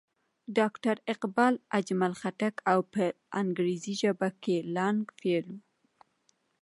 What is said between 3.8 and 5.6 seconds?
ژبه کښې لانګ فيلو